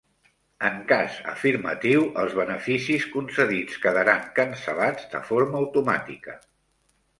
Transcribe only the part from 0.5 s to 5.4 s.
En cas afirmatiu, els beneficis concedits quedaran cancel·lats de